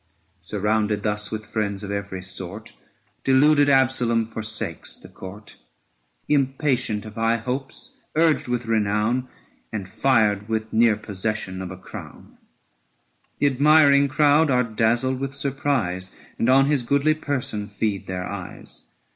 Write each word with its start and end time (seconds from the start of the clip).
Surrounded 0.39 1.03
thus 1.03 1.29
with 1.29 1.45
friends 1.45 1.83
of 1.83 1.91
every 1.91 2.23
sort, 2.23 2.73
Deluded 3.23 3.69
Absalom 3.69 4.25
forsakes 4.25 4.95
the 4.95 5.07
court; 5.07 5.57
Impatient 6.27 7.05
of 7.05 7.13
high 7.13 7.37
hopes, 7.37 7.99
urged 8.15 8.47
with 8.47 8.65
renown, 8.65 9.27
And 9.71 9.87
fired 9.87 10.49
with 10.49 10.73
near 10.73 10.95
possession 10.97 11.61
of 11.61 11.69
a 11.69 11.77
crown. 11.77 12.39
685 13.39 13.39
The 13.41 13.45
admiring 13.45 14.07
crowd 14.07 14.49
are 14.49 14.63
dazzled 14.63 15.19
with 15.19 15.35
surprise 15.35 16.15
And 16.39 16.49
on 16.49 16.65
his 16.65 16.81
goodly 16.81 17.13
person 17.13 17.67
feed 17.67 18.07
their 18.07 18.25
eyes. 18.25 18.87